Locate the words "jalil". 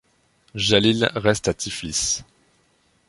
0.55-1.11